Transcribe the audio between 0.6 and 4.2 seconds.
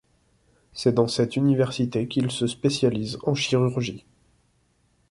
C'est dans cette université qu'il se spécialise en chirurgie.